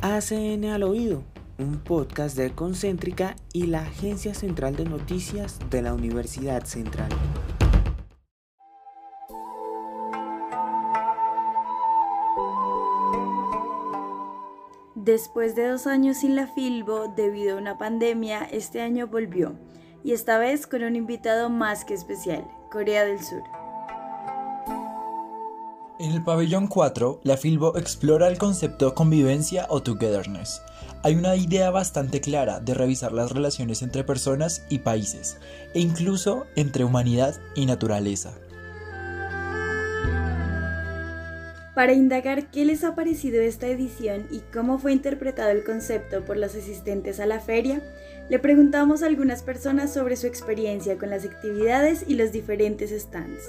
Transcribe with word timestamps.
ACN 0.00 0.66
al 0.66 0.84
Oído, 0.84 1.24
un 1.58 1.78
podcast 1.78 2.36
de 2.36 2.52
Concéntrica 2.52 3.34
y 3.52 3.66
la 3.66 3.82
Agencia 3.82 4.32
Central 4.32 4.76
de 4.76 4.84
Noticias 4.84 5.58
de 5.70 5.82
la 5.82 5.92
Universidad 5.92 6.64
Central. 6.64 7.08
Después 14.94 15.56
de 15.56 15.66
dos 15.66 15.88
años 15.88 16.18
sin 16.18 16.36
la 16.36 16.46
Filbo, 16.46 17.08
debido 17.08 17.56
a 17.56 17.60
una 17.60 17.76
pandemia, 17.76 18.44
este 18.44 18.82
año 18.82 19.08
volvió, 19.08 19.54
y 20.04 20.12
esta 20.12 20.38
vez 20.38 20.68
con 20.68 20.84
un 20.84 20.94
invitado 20.94 21.50
más 21.50 21.84
que 21.84 21.94
especial, 21.94 22.46
Corea 22.70 23.04
del 23.04 23.20
Sur. 23.20 23.57
En 26.08 26.14
el 26.14 26.24
pabellón 26.24 26.68
4, 26.68 27.20
la 27.22 27.36
Filbo 27.36 27.76
explora 27.76 28.28
el 28.28 28.38
concepto 28.38 28.94
convivencia 28.94 29.66
o 29.68 29.82
togetherness. 29.82 30.62
Hay 31.02 31.14
una 31.14 31.36
idea 31.36 31.70
bastante 31.70 32.22
clara 32.22 32.60
de 32.60 32.72
revisar 32.72 33.12
las 33.12 33.30
relaciones 33.30 33.82
entre 33.82 34.04
personas 34.04 34.64
y 34.70 34.78
países, 34.78 35.36
e 35.74 35.80
incluso 35.80 36.46
entre 36.56 36.84
humanidad 36.84 37.38
y 37.54 37.66
naturaleza. 37.66 38.32
Para 41.74 41.92
indagar 41.92 42.50
qué 42.50 42.64
les 42.64 42.84
ha 42.84 42.94
parecido 42.94 43.42
esta 43.42 43.66
edición 43.66 44.28
y 44.30 44.38
cómo 44.50 44.78
fue 44.78 44.94
interpretado 44.94 45.50
el 45.50 45.62
concepto 45.62 46.24
por 46.24 46.38
los 46.38 46.54
asistentes 46.54 47.20
a 47.20 47.26
la 47.26 47.38
feria, 47.38 47.82
le 48.30 48.38
preguntamos 48.38 49.02
a 49.02 49.08
algunas 49.08 49.42
personas 49.42 49.92
sobre 49.92 50.16
su 50.16 50.26
experiencia 50.26 50.96
con 50.96 51.10
las 51.10 51.26
actividades 51.26 52.02
y 52.08 52.14
los 52.14 52.32
diferentes 52.32 52.98
stands. 52.98 53.42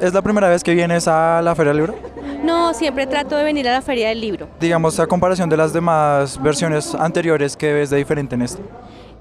¿Es 0.00 0.12
la 0.12 0.22
primera 0.22 0.48
vez 0.48 0.62
que 0.62 0.74
vienes 0.74 1.08
a 1.08 1.40
la 1.42 1.54
Feria 1.54 1.72
del 1.72 1.78
Libro? 1.78 1.94
No, 2.42 2.74
siempre 2.74 3.06
trato 3.06 3.36
de 3.36 3.44
venir 3.44 3.68
a 3.68 3.72
la 3.72 3.82
Feria 3.82 4.08
del 4.08 4.20
Libro. 4.20 4.48
Digamos, 4.60 5.00
a 5.00 5.06
comparación 5.06 5.48
de 5.48 5.56
las 5.56 5.72
demás 5.72 6.40
versiones 6.42 6.94
anteriores, 6.94 7.56
¿qué 7.56 7.72
ves 7.72 7.90
de 7.90 7.96
diferente 7.96 8.34
en 8.34 8.42
esto? 8.42 8.62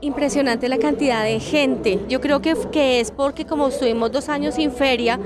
Impresionante 0.03 0.67
la 0.67 0.77
cantidad 0.77 1.23
de 1.23 1.39
gente. 1.39 1.99
Yo 2.09 2.19
creo 2.19 2.41
que, 2.41 2.55
que, 2.71 2.99
es 2.99 3.11
porque 3.11 3.45
como 3.45 3.69
estuvimos 3.69 4.11
dos 4.11 4.29
años 4.29 4.55
sin 4.55 4.71
feria, 4.71 5.19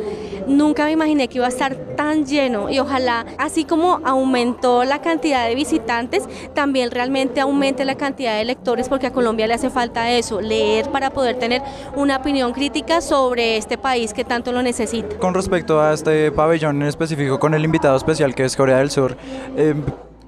nunca 0.47 0.86
me 0.86 0.92
imaginé 0.92 1.28
que 1.28 1.39
iba 1.39 1.47
a 1.47 1.50
estar 1.50 1.75
tan 1.95 2.25
lleno 2.25 2.70
y 2.70 2.80
ojalá 2.80 3.25
así 3.38 3.66
como 3.66 4.00
aumentó 4.05 4.83
la 4.83 5.02
cantidad 5.02 5.48
de 5.48 5.55
visitantes, 5.55 6.23
también 6.53 6.92
realmente 6.92 7.42
aumente 7.42 7.86
la 7.86 7.95
cantidad 7.95 8.38
de 8.38 8.45
lectores 8.45 8.88
porque 8.88 9.08
a 9.08 9.11
Colombia 9.11 9.48
le 9.48 9.55
hace 9.55 9.70
falta 9.70 10.11
eso, 10.11 10.42
leer 10.42 10.89
para 10.89 11.09
poder 11.09 11.38
tener 11.39 11.61
una 11.95 12.17
opinión 12.17 12.53
crítica 12.53 13.02
sobre 13.02 13.58
este 13.58 13.78
país 13.78 14.14
que 14.14 14.23
tanto 14.23 14.52
lo 14.52 14.61
necesita. 14.61 15.17
Con 15.17 15.33
respecto 15.33 15.81
a 15.81 15.94
este 15.94 16.31
pabellón 16.31 16.81
en 16.81 16.88
específico 16.88 17.39
con 17.39 17.53
el 17.53 17.66
invitado 17.66 17.98
especial 17.98 18.36
que 18.36 18.45
es 18.45 18.55
Corea 18.55 18.78
del 18.78 18.92
Sur, 18.92 19.17
eh, 19.58 19.73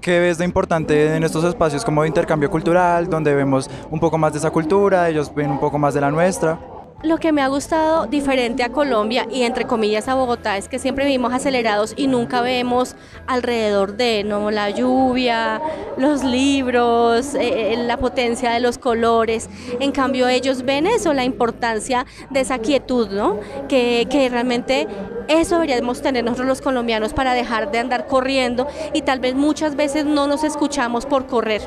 ¿Qué 0.02 0.18
ves 0.18 0.38
de 0.38 0.46
importante 0.46 1.18
en 1.18 1.26
estos 1.26 1.44
espacios 1.44 1.84
como 1.84 2.04
de 2.04 2.08
intercambio 2.08 2.50
cultural, 2.50 3.10
donde 3.10 3.36
vemos 3.36 3.70
un 3.92 4.00
poco 4.00 4.18
más 4.18 4.32
de 4.32 4.40
esa 4.40 4.50
cultura, 4.50 5.10
ellos 5.10 5.34
ven 5.36 5.52
un 5.52 5.60
poco 5.60 5.78
más 5.78 5.94
de 5.94 6.00
la 6.00 6.10
nuestra? 6.10 6.58
Lo 7.02 7.18
que 7.18 7.32
me 7.32 7.42
ha 7.42 7.48
gustado 7.48 8.08
diferente 8.08 8.62
a 8.62 8.74
Colombia 8.74 9.26
y 9.32 9.44
entre 9.44 9.66
comillas 9.66 10.10
a 10.10 10.16
Bogotá 10.16 10.58
es 10.58 10.68
que 10.68 10.80
siempre 10.80 11.06
vivimos 11.06 11.32
acelerados 11.32 11.94
y 11.96 12.08
nunca 12.08 12.42
vemos 12.42 12.98
alrededor 13.26 13.96
de 13.96 14.26
¿no? 14.26 14.52
la 14.52 14.70
lluvia, 14.70 15.62
los 15.98 16.26
libros, 16.26 17.36
eh, 17.36 17.72
eh, 17.72 17.78
la 17.78 17.96
potencia 17.96 18.52
de 18.52 18.60
los 18.60 18.78
colores. 18.78 19.50
En 19.80 19.94
cambio 19.94 20.28
ellos 20.28 20.64
ven 20.64 20.88
eso, 20.88 21.14
la 21.14 21.24
importancia 21.24 22.06
de 22.32 22.42
esa 22.42 22.60
quietud, 22.60 23.08
¿no? 23.08 23.40
que, 23.70 24.06
que 24.10 24.28
realmente 24.28 24.86
eso 25.30 25.56
deberíamos 25.56 26.02
tener 26.02 26.26
nosotros 26.26 26.50
los 26.50 26.62
colombianos 26.62 27.14
para 27.14 27.34
dejar 27.34 27.72
de 27.72 27.80
andar 27.80 28.08
corriendo 28.08 28.68
y 28.94 29.04
tal 29.04 29.22
vez 29.22 29.36
muchas 29.36 29.78
veces 29.78 30.04
no 30.04 30.28
nos 30.28 30.44
escuchamos 30.44 31.06
por 31.06 31.28
correr. 31.28 31.62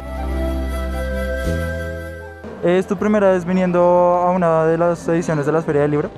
¿Es 2.62 2.86
tu 2.86 2.96
primera 2.96 3.32
vez 3.32 3.44
viniendo 3.44 3.80
a 3.80 4.30
una 4.30 4.66
de 4.66 4.78
las 4.78 5.08
ediciones 5.08 5.46
de 5.46 5.50
la 5.52 5.62
Feria 5.62 5.82
del 5.82 5.90
Libro? 5.90 6.10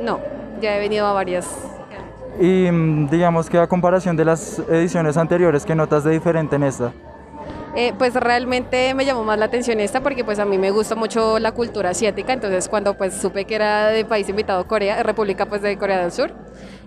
No, 0.00 0.18
ya 0.58 0.76
he 0.76 0.80
venido 0.80 1.06
a 1.06 1.12
varias. 1.12 1.46
Y 2.40 2.70
mm, 2.70 3.10
digamos 3.10 3.50
que 3.50 3.58
a 3.58 3.66
comparación 3.66 4.16
de 4.16 4.24
las 4.24 4.60
ediciones 4.60 5.18
anteriores, 5.18 5.66
¿qué 5.66 5.74
notas 5.74 6.02
de 6.04 6.12
diferente 6.12 6.56
en 6.56 6.62
esta? 6.62 6.92
Eh, 7.76 7.92
pues 7.98 8.14
realmente 8.14 8.94
me 8.94 9.04
llamó 9.04 9.24
más 9.24 9.36
la 9.36 9.46
atención 9.46 9.80
esta 9.80 10.00
porque 10.00 10.24
pues 10.24 10.38
a 10.38 10.44
mí 10.44 10.58
me 10.58 10.70
gusta 10.70 10.94
mucho 10.94 11.40
la 11.40 11.50
cultura 11.50 11.90
asiática, 11.90 12.32
entonces 12.32 12.68
cuando 12.68 12.94
pues 12.94 13.14
supe 13.14 13.46
que 13.46 13.56
era 13.56 13.88
de 13.88 14.04
país 14.04 14.28
invitado 14.28 14.64
Corea, 14.68 15.02
República 15.02 15.46
pues 15.46 15.60
de 15.60 15.76
Corea 15.76 16.00
del 16.00 16.12
Sur, 16.12 16.30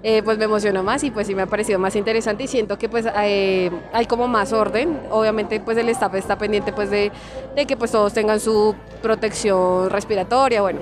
eh, 0.02 0.24
pues 0.24 0.38
me 0.38 0.46
emocionó 0.46 0.84
más 0.84 1.04
y 1.04 1.12
pues 1.12 1.28
sí 1.28 1.36
me 1.36 1.42
ha 1.42 1.46
parecido 1.46 1.78
más 1.78 1.98
interesante 1.98 2.46
y 2.46 2.48
siento 2.48 2.78
que 2.78 2.88
pues 2.88 3.06
hay 3.06 4.06
como 4.08 4.30
más 4.30 4.54
orden, 4.54 4.98
obviamente 5.10 5.60
pues 5.60 5.78
el 5.78 5.90
staff 5.90 6.16
está 6.16 6.38
pendiente 6.38 6.72
pues 6.72 6.90
de, 6.90 7.12
de 7.54 7.66
que 7.66 7.76
pues 7.76 7.92
todos 7.92 8.14
tengan 8.14 8.40
su 8.40 8.74
protección 9.02 9.90
respiratoria, 9.90 10.62
bueno, 10.62 10.80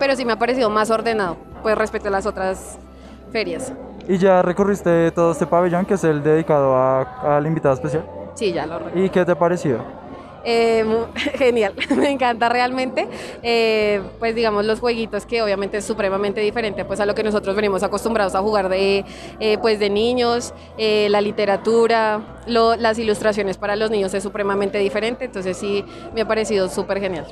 pero 0.00 0.16
sí 0.16 0.24
me 0.24 0.32
ha 0.32 0.36
parecido 0.36 0.68
más 0.68 0.90
ordenado 0.90 1.36
pues 1.62 1.78
respecto 1.78 2.08
a 2.08 2.10
las 2.10 2.26
otras 2.26 2.76
ferias. 3.30 3.72
¿Y 4.08 4.18
ya 4.18 4.42
recorriste 4.42 5.12
todo 5.12 5.30
este 5.30 5.46
pabellón 5.46 5.84
que 5.84 5.94
es 5.94 6.02
el 6.02 6.24
dedicado 6.24 6.76
al 6.76 7.46
invitado 7.46 7.74
especial? 7.74 8.04
Sí, 8.34 8.52
ya 8.52 8.66
lo 8.66 8.80
¿Y 8.94 9.08
qué 9.10 9.24
te 9.24 9.32
ha 9.32 9.38
parecido? 9.38 10.02
Eh, 10.44 10.84
genial, 11.34 11.74
me 11.96 12.10
encanta 12.10 12.48
realmente, 12.48 13.08
eh, 13.42 14.02
pues 14.18 14.34
digamos 14.34 14.64
los 14.64 14.80
jueguitos 14.80 15.26
que 15.26 15.42
obviamente 15.42 15.78
es 15.78 15.84
supremamente 15.84 16.40
diferente 16.40 16.84
pues 16.84 17.00
a 17.00 17.06
lo 17.06 17.14
que 17.14 17.22
nosotros 17.22 17.54
venimos 17.54 17.82
acostumbrados 17.82 18.34
a 18.34 18.40
jugar 18.40 18.68
de, 18.68 19.04
eh, 19.38 19.58
pues 19.58 19.78
de 19.78 19.90
niños, 19.90 20.52
la 20.78 21.20
literatura, 21.20 22.20
las 22.46 22.98
ilustraciones 22.98 23.56
para 23.56 23.76
los 23.76 23.90
niños 23.90 24.14
es 24.14 24.22
supremamente 24.22 24.78
diferente, 24.78 25.26
entonces 25.26 25.56
sí 25.56 25.84
me 26.14 26.22
ha 26.22 26.28
parecido 26.28 26.68
súper 26.68 27.00
genial. 27.00 27.26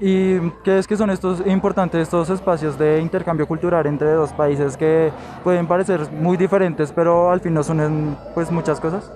¿Y 0.00 0.40
qué 0.64 0.78
es 0.78 0.86
que 0.86 0.96
son 0.96 1.10
estos 1.10 1.46
importantes 1.46 2.02
estos 2.02 2.28
espacios 2.30 2.78
de 2.78 3.00
intercambio 3.00 3.46
cultural 3.46 3.86
entre 3.86 4.10
dos 4.12 4.32
países 4.32 4.76
que 4.76 5.12
pueden 5.44 5.66
parecer 5.66 6.10
muy 6.10 6.36
diferentes, 6.36 6.92
pero 6.92 7.30
al 7.30 7.40
fin 7.40 7.54
no 7.54 7.62
son 7.62 8.16
pues 8.34 8.50
muchas 8.50 8.80
cosas? 8.80 9.12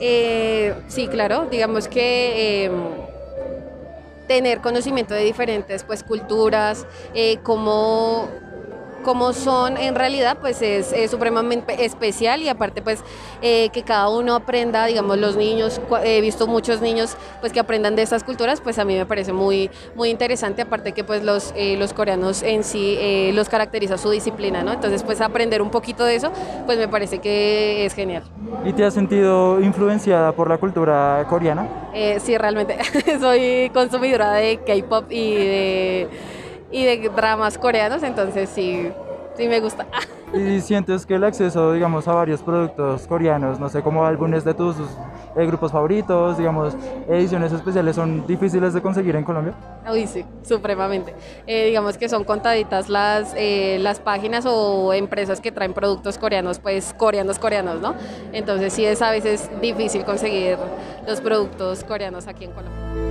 Eh, 0.00 0.74
sí, 0.88 1.08
claro, 1.08 1.46
digamos 1.50 1.86
que 1.86 2.64
em, 2.64 2.72
tener 4.26 4.60
conocimiento 4.60 5.12
de 5.12 5.24
diferentes 5.24 5.84
pues, 5.84 6.02
culturas, 6.02 6.86
eh, 7.14 7.38
como 7.42 8.28
como 9.02 9.32
son 9.32 9.76
en 9.76 9.94
realidad, 9.94 10.38
pues 10.40 10.62
es, 10.62 10.94
supremamente 11.10 11.84
especial 11.84 12.42
y 12.42 12.48
aparte 12.48 12.82
pues 12.82 13.02
eh, 13.42 13.70
que 13.70 13.82
cada 13.82 14.08
uno 14.08 14.34
aprenda, 14.34 14.86
digamos 14.86 15.18
los 15.18 15.36
niños, 15.36 15.80
he 16.04 16.20
visto 16.20 16.46
muchos 16.46 16.80
niños 16.80 17.16
pues 17.40 17.52
que 17.52 17.60
aprendan 17.60 17.96
de 17.96 18.02
estas 18.02 18.22
culturas, 18.22 18.60
pues 18.60 18.78
a 18.78 18.84
mí 18.84 18.96
me 18.96 19.06
parece 19.06 19.32
muy, 19.32 19.70
muy 19.94 20.10
interesante, 20.10 20.62
aparte 20.62 20.92
que 20.92 21.04
pues 21.04 21.22
los, 21.24 21.52
eh, 21.56 21.76
los 21.76 21.92
coreanos 21.92 22.42
en 22.42 22.64
sí 22.64 22.96
eh, 22.98 23.32
los 23.34 23.48
caracteriza 23.48 23.98
su 23.98 24.10
disciplina, 24.10 24.62
¿no? 24.62 24.72
Entonces 24.72 25.02
pues 25.02 25.20
aprender 25.20 25.62
un 25.62 25.70
poquito 25.70 26.04
de 26.04 26.16
eso, 26.16 26.30
pues 26.66 26.78
me 26.78 26.88
parece 26.88 27.18
que 27.18 27.86
es 27.86 27.94
genial. 27.94 28.24
¿Y 28.64 28.72
te 28.72 28.84
has 28.84 28.94
sentido 28.94 29.60
influenciada 29.60 30.32
por 30.32 30.48
la 30.48 30.58
cultura 30.58 31.26
coreana? 31.28 31.66
sí, 32.20 32.36
realmente, 32.38 32.78
soy 33.20 33.70
consumidora 33.74 34.32
de 34.32 34.58
K-Pop 34.58 35.10
y 35.10 35.34
de 35.34 36.08
y 36.70 36.84
de 36.84 37.08
dramas 37.08 37.58
coreanos, 37.58 38.02
entonces 38.02 38.48
sí, 38.48 38.90
sí 39.36 39.48
me 39.48 39.60
gusta. 39.60 39.86
¿Y 40.32 40.60
sientes 40.60 41.04
que 41.04 41.16
el 41.16 41.24
acceso, 41.24 41.72
digamos, 41.72 42.06
a 42.06 42.12
varios 42.12 42.40
productos 42.40 43.04
coreanos, 43.08 43.58
no 43.58 43.68
sé, 43.68 43.82
como 43.82 44.04
álbumes 44.06 44.44
de 44.44 44.54
tus 44.54 44.76
eh, 45.36 45.44
grupos 45.44 45.72
favoritos, 45.72 46.38
digamos, 46.38 46.76
ediciones 47.08 47.52
especiales, 47.52 47.96
son 47.96 48.24
difíciles 48.28 48.72
de 48.72 48.80
conseguir 48.80 49.16
en 49.16 49.24
Colombia? 49.24 49.54
Uy, 49.90 50.06
sí, 50.06 50.24
supremamente. 50.44 51.16
Eh, 51.48 51.66
digamos 51.66 51.98
que 51.98 52.08
son 52.08 52.22
contaditas 52.22 52.88
las, 52.88 53.34
eh, 53.36 53.78
las 53.80 53.98
páginas 53.98 54.46
o 54.46 54.92
empresas 54.92 55.40
que 55.40 55.50
traen 55.50 55.72
productos 55.72 56.16
coreanos, 56.16 56.60
pues 56.60 56.94
coreanos, 56.96 57.40
coreanos, 57.40 57.80
¿no? 57.80 57.96
Entonces 58.32 58.72
sí 58.72 58.84
es 58.84 59.02
a 59.02 59.10
veces 59.10 59.50
difícil 59.60 60.04
conseguir 60.04 60.58
los 61.08 61.20
productos 61.20 61.82
coreanos 61.82 62.28
aquí 62.28 62.44
en 62.44 62.52
Colombia 62.52 63.09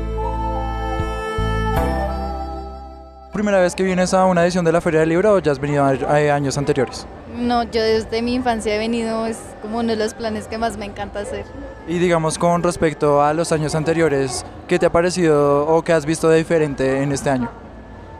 primera 3.39 3.61
vez 3.61 3.73
que 3.73 3.83
vienes 3.83 4.13
a 4.13 4.25
una 4.25 4.43
edición 4.43 4.65
de 4.65 4.73
la 4.73 4.81
Feria 4.81 4.99
del 4.99 5.07
Libro 5.07 5.35
o 5.35 5.39
ya 5.39 5.53
has 5.53 5.59
venido 5.59 5.85
a 5.85 6.15
años 6.35 6.57
anteriores? 6.57 7.07
No, 7.37 7.63
yo 7.63 7.81
desde 7.81 8.21
mi 8.21 8.33
infancia 8.33 8.75
he 8.75 8.77
venido, 8.77 9.25
es 9.27 9.37
como 9.61 9.77
uno 9.77 9.87
de 9.87 9.95
los 9.95 10.13
planes 10.13 10.47
que 10.47 10.57
más 10.57 10.75
me 10.75 10.83
encanta 10.83 11.21
hacer. 11.21 11.45
Y 11.87 11.99
digamos 11.99 12.37
con 12.37 12.63
respecto 12.63 13.23
a 13.23 13.33
los 13.33 13.53
años 13.53 13.75
anteriores, 13.75 14.45
¿qué 14.67 14.77
te 14.77 14.87
ha 14.87 14.91
parecido 14.91 15.65
o 15.67 15.81
qué 15.83 15.93
has 15.93 16.05
visto 16.05 16.27
de 16.27 16.37
diferente 16.37 17.01
en 17.01 17.13
este 17.13 17.29
año? 17.29 17.49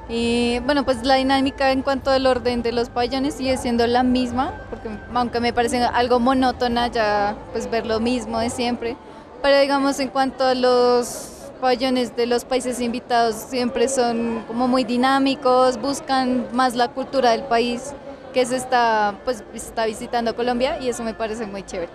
Y 0.08 0.60
bueno, 0.60 0.86
pues 0.86 1.04
la 1.04 1.16
dinámica 1.16 1.74
en 1.74 1.82
cuanto 1.82 2.12
al 2.12 2.26
orden 2.26 2.64
de 2.64 2.72
los 2.72 2.88
pabellones 2.88 3.34
sigue 3.34 3.58
siendo 3.58 3.86
la 3.88 4.04
misma, 4.04 4.54
porque 4.70 4.88
aunque 5.14 5.42
me 5.42 5.52
parece 5.52 5.84
algo 5.84 6.22
monótona 6.22 6.88
ya 6.88 7.36
pues 7.52 7.70
ver 7.70 7.86
lo 7.86 8.00
mismo 8.00 8.40
de 8.40 8.50
siempre, 8.50 8.96
pero 9.42 9.60
digamos 9.60 10.00
en 10.00 10.08
cuanto 10.08 10.46
a 10.46 10.56
los 10.56 11.39
pabellones 11.60 12.16
de 12.16 12.26
los 12.26 12.46
países 12.46 12.80
invitados 12.80 13.36
siempre 13.36 13.88
son 13.88 14.44
como 14.48 14.68
muy 14.68 14.84
dinámicos, 14.84 15.80
buscan 15.80 16.48
más 16.54 16.76
la 16.76 16.88
cultura 16.88 17.32
del 17.32 17.44
país 17.44 17.94
que 18.34 18.46
se 18.46 18.56
está, 18.56 19.16
pues, 19.26 19.44
está 19.54 19.86
visitando 19.86 20.36
Colombia 20.36 20.80
y 20.80 20.90
eso 20.90 21.04
me 21.04 21.14
parece 21.14 21.46
muy 21.46 21.64
chévere. 21.64 21.92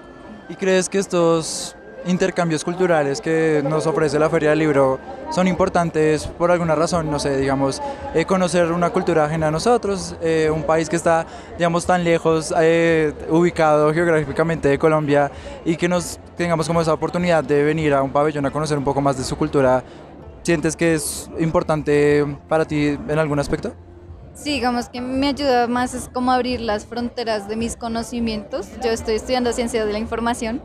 ¿Y 0.48 0.54
crees 0.56 0.88
que 0.88 0.98
estos 0.98 1.76
intercambios 2.06 2.64
culturales 2.64 3.20
que 3.20 3.62
nos 3.66 3.86
ofrece 3.86 4.18
la 4.18 4.28
Feria 4.28 4.50
del 4.50 4.58
Libro 4.58 4.98
son 5.30 5.48
importantes 5.48 6.26
por 6.26 6.50
alguna 6.50 6.74
razón, 6.74 7.10
no 7.10 7.18
sé, 7.18 7.36
digamos, 7.38 7.80
eh, 8.14 8.24
conocer 8.24 8.72
una 8.72 8.90
cultura 8.90 9.24
ajena 9.24 9.48
a 9.48 9.50
nosotros, 9.50 10.14
eh, 10.20 10.50
un 10.54 10.64
país 10.64 10.88
que 10.88 10.96
está, 10.96 11.26
digamos, 11.56 11.86
tan 11.86 12.04
lejos, 12.04 12.52
eh, 12.58 13.12
ubicado 13.30 13.92
geográficamente 13.92 14.68
de 14.68 14.78
Colombia 14.78 15.30
y 15.64 15.76
que 15.76 15.88
nos 15.88 16.18
tengamos 16.36 16.66
como 16.66 16.80
esa 16.80 16.92
oportunidad 16.92 17.44
de 17.44 17.62
venir 17.62 17.94
a 17.94 18.02
un 18.02 18.10
pabellón 18.10 18.46
a 18.46 18.50
conocer 18.50 18.78
un 18.78 18.84
poco 18.84 19.00
más 19.00 19.16
de 19.16 19.24
su 19.24 19.36
cultura, 19.36 19.84
¿sientes 20.42 20.76
que 20.76 20.94
es 20.94 21.30
importante 21.38 22.24
para 22.48 22.64
ti 22.64 22.98
en 23.08 23.18
algún 23.18 23.38
aspecto? 23.38 23.72
Sí, 24.34 24.54
digamos 24.54 24.88
que 24.88 25.00
me 25.00 25.28
ayuda 25.28 25.68
más 25.68 25.94
es 25.94 26.08
como 26.12 26.32
abrir 26.32 26.60
las 26.60 26.86
fronteras 26.86 27.48
de 27.48 27.54
mis 27.54 27.76
conocimientos. 27.76 28.68
Yo 28.82 28.90
estoy 28.90 29.14
estudiando 29.14 29.52
ciencias 29.52 29.86
de 29.86 29.92
la 29.92 29.98
información 29.98 30.60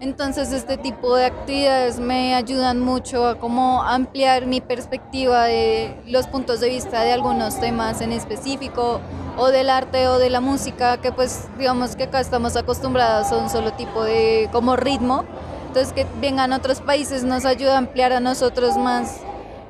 entonces 0.00 0.52
este 0.52 0.76
tipo 0.76 1.16
de 1.16 1.26
actividades 1.26 1.98
me 1.98 2.34
ayudan 2.34 2.80
mucho 2.80 3.26
a 3.26 3.38
como 3.38 3.82
ampliar 3.82 4.44
mi 4.44 4.60
perspectiva 4.60 5.44
de 5.44 5.96
los 6.06 6.26
puntos 6.26 6.60
de 6.60 6.68
vista 6.68 7.02
de 7.02 7.12
algunos 7.12 7.60
temas 7.60 8.00
en 8.00 8.12
específico 8.12 9.00
o 9.36 9.48
del 9.48 9.70
arte 9.70 10.08
o 10.08 10.18
de 10.18 10.30
la 10.30 10.40
música 10.40 10.98
que 10.98 11.12
pues 11.12 11.48
digamos 11.58 11.96
que 11.96 12.04
acá 12.04 12.20
estamos 12.20 12.56
acostumbrados 12.56 13.32
a 13.32 13.36
un 13.36 13.50
solo 13.50 13.72
tipo 13.72 14.04
de 14.04 14.48
como 14.52 14.76
ritmo. 14.76 15.24
Entonces 15.68 15.92
que 15.92 16.06
vengan 16.20 16.52
otros 16.52 16.80
países 16.80 17.24
nos 17.24 17.44
ayuda 17.44 17.74
a 17.74 17.78
ampliar 17.78 18.12
a 18.12 18.20
nosotros 18.20 18.76
más 18.76 19.20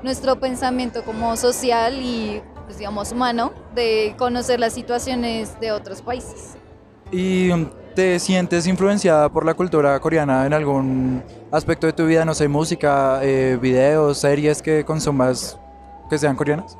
nuestro 0.02 0.38
pensamiento 0.38 1.02
como 1.02 1.36
social 1.36 1.94
y 2.00 2.42
pues, 2.66 2.78
digamos 2.78 3.12
humano 3.12 3.52
de 3.74 4.14
conocer 4.18 4.60
las 4.60 4.74
situaciones 4.74 5.58
de 5.60 5.72
otros 5.72 6.02
países. 6.02 6.56
Y 7.10 7.50
¿Te 7.94 8.18
sientes 8.18 8.66
influenciada 8.66 9.28
por 9.28 9.46
la 9.46 9.54
cultura 9.54 10.00
coreana 10.00 10.46
en 10.46 10.52
algún 10.52 11.22
aspecto 11.52 11.86
de 11.86 11.92
tu 11.92 12.06
vida? 12.06 12.24
No 12.24 12.34
sé, 12.34 12.48
música, 12.48 13.20
eh, 13.22 13.56
videos, 13.62 14.18
series 14.18 14.60
que 14.60 14.84
consumas 14.84 15.56
que 16.10 16.18
sean 16.18 16.34
coreanas. 16.34 16.76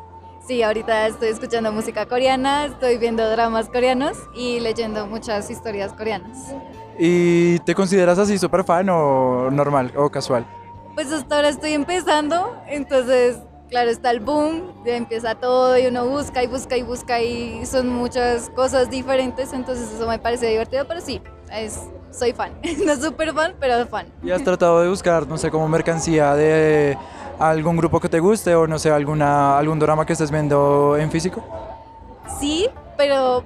Sí, 0.47 0.63
ahorita 0.63 1.07
estoy 1.07 1.29
escuchando 1.29 1.73
música 1.73 2.05
coreana, 2.05 2.67
estoy 2.67 2.99
viendo 2.99 3.29
dramas 3.31 3.69
coreanos 3.71 4.19
y 4.35 4.61
leyendo 4.61 5.07
muchas 5.07 5.49
historias 5.49 5.95
coreanas. 5.95 6.55
¿Y 6.99 7.59
te 7.61 7.75
consideras 7.75 8.19
así 8.19 8.37
súper 8.37 8.63
fan 8.63 8.91
o 8.91 9.51
normal 9.51 9.93
o 9.97 10.11
casual? 10.11 10.47
Pues 10.95 11.11
hasta 11.11 11.37
ahora 11.37 11.49
estoy 11.49 11.73
empezando, 11.73 12.55
entonces 12.69 13.39
claro, 13.71 13.91
está 13.91 14.11
el 14.11 14.21
boom, 14.21 14.71
empieza 14.85 15.35
todo 15.35 15.79
y 15.79 15.87
uno 15.87 16.07
busca 16.07 16.45
y 16.45 16.47
busca 16.47 16.77
y 16.77 16.83
busca 16.83 17.21
y 17.23 17.65
son 17.65 17.89
muchas 17.89 18.51
cosas 18.51 18.91
diferentes, 18.91 19.53
entonces 19.55 19.91
eso 19.93 20.07
me 20.07 20.19
parece 20.19 20.47
divertido, 20.47 20.87
pero 20.87 21.01
sí, 21.01 21.23
es, 21.51 21.81
soy 22.11 22.35
fan, 22.35 22.53
no 22.87 22.95
súper 22.97 23.33
fan, 23.33 23.55
pero 23.59 23.87
fan. 23.87 24.07
¿Y 24.23 24.31
has 24.31 24.45
tratado 24.45 24.83
de 24.83 24.89
buscar, 24.91 25.27
no 25.27 25.39
sé, 25.39 25.51
como 25.51 25.67
mercancía 25.69 26.35
de 26.35 26.99
algún 27.39 27.77
grupo 27.77 28.01
que 28.01 28.09
te 28.09 28.21
guste 28.21 28.55
o 28.55 28.67
no 28.67 28.79
sé, 28.79 28.91
alguna, 28.91 29.59
algún 29.59 29.79
drama 29.79 30.07
que 30.07 30.13
estés 30.13 30.31
viendo 30.31 30.97
en 30.97 31.11
físico? 31.11 31.45
Sí, 32.41 32.69
pero 32.97 33.45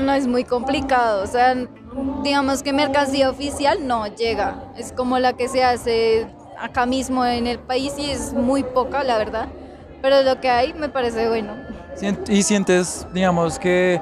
no 0.00 0.12
es 0.12 0.26
muy 0.26 0.44
complicado, 0.44 1.22
o 1.22 1.26
sea, 1.26 1.54
digamos 2.22 2.62
que 2.62 2.72
mercancía 2.72 3.30
oficial 3.30 3.86
no 3.86 4.06
llega, 4.06 4.56
es 4.76 4.92
como 4.92 5.18
la 5.18 5.34
que 5.34 5.48
se 5.48 5.62
hace 5.62 6.26
acá 6.58 6.86
mismo 6.86 7.24
en 7.24 7.46
el 7.46 7.58
país 7.58 7.94
y 7.98 8.10
es 8.10 8.32
muy 8.32 8.62
poca, 8.62 9.04
la 9.04 9.18
verdad. 9.18 9.48
Pero 10.02 10.22
lo 10.22 10.40
que 10.40 10.48
hay 10.48 10.72
me 10.74 10.88
parece 10.88 11.28
bueno. 11.28 11.52
¿Y 12.28 12.42
sientes, 12.42 13.06
digamos, 13.12 13.58
que 13.58 14.00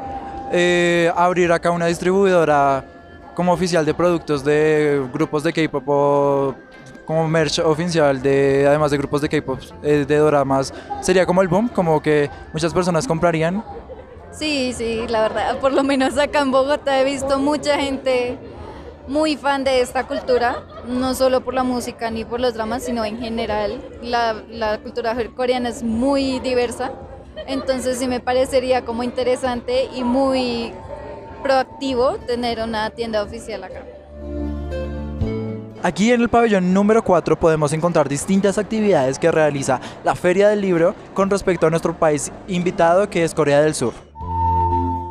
eh, 0.52 1.10
abrir 1.16 1.52
acá 1.52 1.70
una 1.70 1.86
distribuidora 1.86 2.84
como 3.34 3.52
oficial 3.52 3.84
de 3.84 3.94
productos 3.94 4.44
de 4.44 5.02
grupos 5.12 5.42
de 5.42 5.52
K-pop 5.52 5.88
o 5.88 6.54
como 7.04 7.28
merch 7.28 7.58
oficial 7.58 8.20
de 8.22 8.66
además 8.66 8.90
de 8.90 8.98
grupos 8.98 9.20
de 9.20 9.28
K-pop 9.28 9.60
eh, 9.82 10.04
de 10.06 10.16
doramas 10.16 10.72
sería 11.02 11.26
como 11.26 11.42
el 11.42 11.48
boom, 11.48 11.68
como 11.68 12.00
que 12.00 12.30
muchas 12.52 12.72
personas 12.72 13.06
comprarían? 13.06 13.64
Sí, 14.32 14.72
sí, 14.72 15.06
la 15.08 15.22
verdad, 15.22 15.58
por 15.58 15.72
lo 15.72 15.84
menos 15.84 16.18
acá 16.18 16.40
en 16.40 16.50
Bogotá 16.50 17.00
he 17.00 17.04
visto 17.04 17.38
mucha 17.38 17.78
gente 17.78 18.36
muy 19.06 19.36
fan 19.36 19.64
de 19.64 19.80
esta 19.80 20.06
cultura, 20.06 20.64
no 20.88 21.14
solo 21.14 21.42
por 21.42 21.54
la 21.54 21.62
música 21.62 22.10
ni 22.10 22.24
por 22.24 22.40
los 22.40 22.54
dramas, 22.54 22.84
sino 22.84 23.04
en 23.04 23.18
general. 23.18 23.80
La, 24.02 24.34
la 24.50 24.78
cultura 24.78 25.14
coreana 25.36 25.68
es 25.68 25.82
muy 25.82 26.40
diversa, 26.40 26.92
entonces 27.46 27.98
sí 27.98 28.08
me 28.08 28.20
parecería 28.20 28.84
como 28.84 29.02
interesante 29.02 29.88
y 29.94 30.02
muy 30.02 30.72
proactivo 31.42 32.16
tener 32.26 32.60
una 32.60 32.90
tienda 32.90 33.22
oficial 33.22 33.62
acá. 33.64 33.84
Aquí 35.84 36.12
en 36.12 36.22
el 36.22 36.30
pabellón 36.30 36.72
número 36.72 37.04
4 37.04 37.38
podemos 37.38 37.74
encontrar 37.74 38.08
distintas 38.08 38.56
actividades 38.56 39.18
que 39.18 39.30
realiza 39.30 39.82
la 40.02 40.14
Feria 40.14 40.48
del 40.48 40.62
Libro 40.62 40.94
con 41.12 41.28
respecto 41.28 41.66
a 41.66 41.70
nuestro 41.70 41.98
país 41.98 42.32
invitado 42.48 43.10
que 43.10 43.22
es 43.22 43.34
Corea 43.34 43.60
del 43.60 43.74
Sur. 43.74 43.92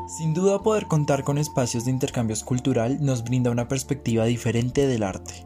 Sin 0.07 0.33
duda 0.33 0.63
poder 0.63 0.87
contar 0.87 1.23
con 1.23 1.37
espacios 1.37 1.85
de 1.85 1.91
intercambios 1.91 2.43
cultural 2.43 2.97
nos 3.05 3.23
brinda 3.23 3.51
una 3.51 3.67
perspectiva 3.67 4.25
diferente 4.25 4.87
del 4.87 5.03
arte. 5.03 5.45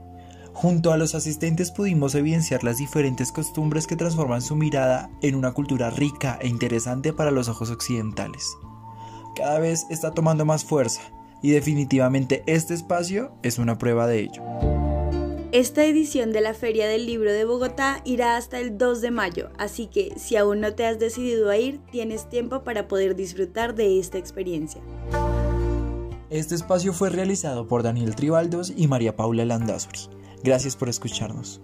Junto 0.53 0.93
a 0.93 0.97
los 0.97 1.13
asistentes 1.13 1.71
pudimos 1.71 2.15
evidenciar 2.15 2.63
las 2.63 2.77
diferentes 2.77 3.33
costumbres 3.33 3.85
que 3.85 3.97
transforman 3.97 4.41
su 4.41 4.55
mirada 4.55 5.09
en 5.21 5.35
una 5.35 5.51
cultura 5.51 5.89
rica 5.89 6.39
e 6.41 6.47
interesante 6.47 7.11
para 7.11 7.31
los 7.31 7.49
ojos 7.49 7.69
occidentales. 7.69 8.55
Cada 9.35 9.59
vez 9.59 9.87
está 9.89 10.11
tomando 10.11 10.45
más 10.45 10.63
fuerza 10.63 11.01
y 11.41 11.51
definitivamente 11.51 12.43
este 12.45 12.73
espacio 12.73 13.33
es 13.43 13.59
una 13.59 13.77
prueba 13.77 14.07
de 14.07 14.19
ello. 14.21 14.76
Esta 15.53 15.85
edición 15.85 16.33
de 16.33 16.41
la 16.41 16.53
Feria 16.53 16.89
del 16.89 17.05
Libro 17.05 17.31
de 17.31 17.45
Bogotá 17.45 18.01
irá 18.03 18.35
hasta 18.35 18.59
el 18.59 18.77
2 18.77 18.99
de 18.99 19.11
mayo, 19.11 19.49
así 19.57 19.87
que 19.87 20.13
si 20.17 20.35
aún 20.35 20.59
no 20.59 20.73
te 20.73 20.85
has 20.85 20.99
decidido 20.99 21.49
a 21.49 21.55
ir, 21.55 21.79
tienes 21.89 22.27
tiempo 22.27 22.65
para 22.65 22.89
poder 22.89 23.15
disfrutar 23.15 23.73
de 23.73 23.97
esta 23.97 24.17
experiencia. 24.17 24.81
Este 26.29 26.53
espacio 26.53 26.91
fue 26.91 27.09
realizado 27.09 27.65
por 27.65 27.81
Daniel 27.81 28.13
Tribaldos 28.13 28.73
y 28.75 28.89
María 28.89 29.15
Paula 29.15 29.45
Landazuri. 29.45 30.09
Gracias 30.43 30.75
por 30.75 30.89
escucharnos. 30.89 31.61